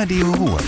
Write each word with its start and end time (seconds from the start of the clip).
Radio 0.00 0.30
Ruhr. 0.30 0.58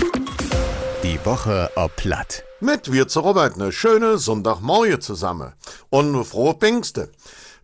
Die 1.04 1.24
Woche 1.24 1.70
ob 1.76 1.94
Platt. 1.94 2.42
Mit 2.58 2.90
wir 2.90 3.06
zu 3.06 3.20
Robert 3.20 3.56
ne 3.56 3.70
schöne 3.70 4.18
Sonntagmorgen 4.18 5.00
zusammen. 5.00 5.52
Und 5.88 6.10
ne 6.10 6.24
frohe 6.24 6.54
Pfingste. 6.54 7.12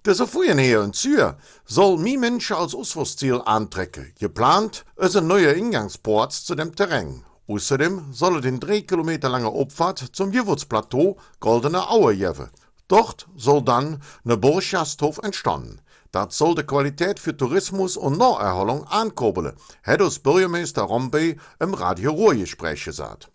Der 0.04 0.14
Sophien 0.14 0.58
hier 0.58 0.84
in 0.84 0.92
Zür 0.92 1.38
soll 1.64 1.98
mi 1.98 2.16
Menschen 2.16 2.54
als 2.54 2.72
Ausflugsziel 2.72 3.42
antrekken. 3.44 4.12
Geplant 4.20 4.84
ist 4.94 5.16
ein 5.16 5.26
neuer 5.26 5.54
Ingangsport 5.54 6.32
zu 6.32 6.54
dem 6.54 6.72
Terrain. 6.76 7.24
Außerdem 7.48 8.12
soll 8.12 8.36
es 8.36 8.42
den 8.42 8.60
drei 8.60 8.82
Kilometer 8.82 9.28
lange 9.28 9.48
Abfahrt 9.48 9.98
zum 10.12 10.30
Gewurzplateau 10.30 11.16
Goldene 11.40 11.90
Aue 11.90 12.16
geben. 12.16 12.48
Dort 12.88 13.26
soll 13.36 13.62
dann 13.62 14.02
ne 14.24 14.36
Burschgasthof 14.36 15.18
entstanden. 15.18 15.80
Das 16.12 16.38
soll 16.38 16.54
die 16.54 16.62
Qualität 16.62 17.18
für 17.18 17.36
Tourismus 17.36 17.96
und 17.96 18.16
Naherholung 18.16 18.86
ankurbeln, 18.86 19.54
hat 19.82 20.00
uns 20.00 20.20
Bürgermeister 20.20 20.82
Rombey 20.82 21.36
im 21.58 21.74
Radio 21.74 22.12
Ruhrgespräch 22.12 22.84
gesagt. 22.84 23.28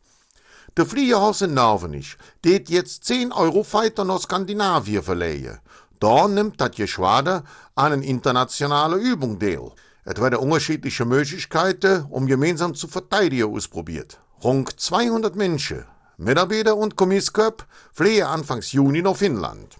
Der 0.77 0.85
Fliegerhaus 0.85 1.41
in 1.41 1.53
Narvenich, 1.53 2.17
det 2.45 2.69
jetzt 2.69 3.03
10 3.03 3.33
Euro 3.33 3.65
weiter 3.73 4.05
nach 4.05 4.21
Skandinavien 4.21 5.03
verleihen. 5.03 5.59
Da 5.99 6.27
nimmt 6.29 6.61
das 6.61 6.71
Geschwader 6.71 7.43
an 7.75 7.91
eine 7.91 8.05
internationale 8.05 8.95
Übung 8.95 9.37
teil. 9.37 9.71
Es 10.05 10.19
werden 10.19 10.39
unterschiedliche 10.39 11.05
Möglichkeiten, 11.05 12.05
um 12.09 12.25
gemeinsam 12.25 12.73
zu 12.73 12.87
verteidigen, 12.87 13.53
ausprobiert. 13.53 14.19
Rund 14.43 14.79
200 14.79 15.35
Menschen, 15.35 15.85
Mitarbeiter 16.21 16.77
und 16.77 16.97
Kommisskörp, 16.97 17.65
fliehen 17.91 18.27
Anfangs 18.27 18.73
Juni 18.73 19.01
nach 19.01 19.15
Finnland. 19.15 19.77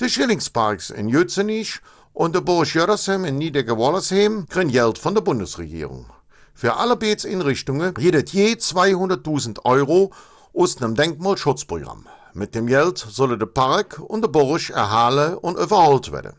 De 0.00 0.08
Schillingsparks 0.08 0.90
in 0.90 1.08
Jötzenich 1.08 1.80
und 2.12 2.36
der 2.36 2.42
Burg 2.42 2.72
Jödersheim 2.72 3.24
in 3.24 3.38
Niedergewollersheim 3.38 4.46
kriegen 4.48 4.70
Geld 4.70 4.98
von 4.98 5.16
der 5.16 5.22
Bundesregierung. 5.22 6.06
Für 6.54 6.76
alle 6.76 6.94
Beetsinrichtungen 6.94 7.96
redet 7.96 8.30
je 8.30 8.52
200.000 8.52 9.64
Euro 9.64 10.12
aus 10.54 10.80
einem 10.80 10.94
Denkmalschutzprogramm. 10.94 12.06
Mit 12.34 12.54
dem 12.54 12.68
Geld 12.68 12.98
sollen 12.98 13.40
der 13.40 13.46
Park 13.46 13.98
und 13.98 14.22
der 14.22 14.28
Burg 14.28 14.70
erhalten 14.70 15.38
und 15.38 15.58
überholt 15.58 16.12
werden. 16.12 16.34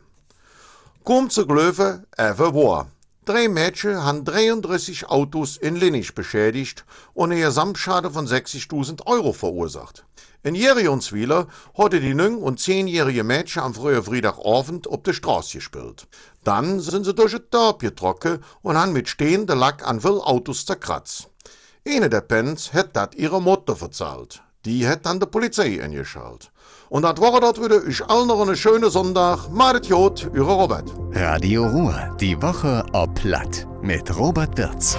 Kaum 1.04 1.30
zu 1.30 1.46
glauben, 1.46 2.06
even 2.18 2.56
wahr. 2.56 2.88
Drei 3.26 3.48
Mädchen 3.48 4.04
haben 4.04 4.26
33 4.26 5.08
Autos 5.08 5.56
in 5.56 5.78
Linnich 5.78 6.14
beschädigt 6.14 6.84
und 7.14 7.32
einen 7.32 7.40
Gesamtschaden 7.40 8.12
von 8.12 8.28
60.000 8.28 9.06
Euro 9.06 9.32
verursacht. 9.32 10.06
In 10.44 10.56
Jerionswieler 10.56 11.48
hatte 11.78 12.02
die 12.02 12.14
9- 12.14 12.36
und 12.36 12.60
10-jährige 12.60 13.24
Mädchen 13.24 13.64
am 13.64 13.74
frühen 13.74 14.04
Freitagabend 14.04 14.90
auf 14.90 15.04
der 15.04 15.14
Straße 15.14 15.60
gespielt. 15.60 16.06
Dann 16.44 16.82
sind 16.82 17.06
sie 17.06 17.14
durch 17.14 17.32
das 17.32 17.44
Dorf 17.50 17.78
getrocken 17.78 18.44
und 18.62 18.76
haben 18.76 18.92
mit 18.92 19.08
stehender 19.08 19.56
Lack 19.56 19.88
an 19.88 20.02
vielen 20.02 20.20
Autos 20.20 20.66
zerkratzt. 20.66 21.30
Eine 21.88 22.10
der 22.10 22.22
Pens 22.22 22.74
hat 22.74 22.94
dat 22.94 23.16
ihre 23.16 23.42
Mutter 23.42 23.78
verzahlt. 23.78 24.44
Die 24.66 24.86
hat 24.86 25.06
dann 25.06 25.22
der 25.22 25.28
Polizei 25.28 25.82
eingeschaltet. 25.82 26.52
Und 26.90 27.04
das 27.04 27.22
war 27.22 27.40
das 27.40 27.62
wieder. 27.62 27.88
Ich 27.88 28.04
allen 28.06 28.28
noch 28.28 28.42
einen 28.42 28.58
schönen 28.58 28.90
Sonntag. 28.90 29.50
Macht 29.50 29.86
Jod, 29.86 30.30
Ihre 30.34 30.52
Robert. 30.54 31.03
Radio 31.26 31.66
Ruhr. 31.66 32.18
Die 32.20 32.42
Woche 32.42 32.86
ob 32.92 33.16
Platt. 33.16 33.66
Mit 33.82 34.14
Robert 34.18 34.58
Wirz. 34.58 34.98